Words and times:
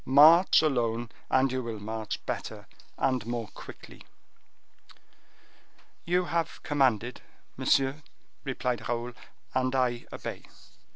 March 0.03 0.63
alone, 0.63 1.11
and 1.29 1.51
you 1.51 1.61
will 1.61 1.79
march 1.79 2.25
better, 2.25 2.65
and 2.97 3.23
more 3.27 3.49
quickly." 3.49 4.03
"You 6.05 6.25
have 6.25 6.63
commanded, 6.63 7.21
monsieur," 7.55 8.01
replied 8.43 8.89
Raoul, 8.89 9.13
"and 9.53 9.75
I 9.75 10.07
obey." 10.11 10.45